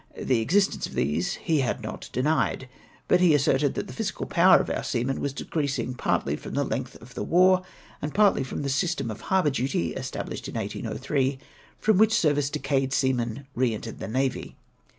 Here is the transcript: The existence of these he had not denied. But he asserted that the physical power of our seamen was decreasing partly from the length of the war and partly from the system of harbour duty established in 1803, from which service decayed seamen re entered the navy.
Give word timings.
The 0.19 0.39
existence 0.39 0.87
of 0.87 0.95
these 0.95 1.35
he 1.35 1.59
had 1.59 1.83
not 1.83 2.09
denied. 2.11 2.67
But 3.07 3.19
he 3.21 3.35
asserted 3.35 3.75
that 3.75 3.85
the 3.85 3.93
physical 3.93 4.25
power 4.25 4.57
of 4.57 4.67
our 4.67 4.81
seamen 4.83 5.21
was 5.21 5.31
decreasing 5.31 5.93
partly 5.93 6.35
from 6.35 6.55
the 6.55 6.63
length 6.63 6.99
of 7.03 7.13
the 7.13 7.21
war 7.21 7.61
and 8.01 8.11
partly 8.11 8.43
from 8.43 8.63
the 8.63 8.69
system 8.69 9.11
of 9.11 9.21
harbour 9.21 9.51
duty 9.51 9.93
established 9.93 10.47
in 10.47 10.55
1803, 10.55 11.37
from 11.77 11.99
which 11.99 12.13
service 12.17 12.49
decayed 12.49 12.93
seamen 12.93 13.45
re 13.53 13.75
entered 13.75 13.99
the 13.99 14.07
navy. 14.07 14.57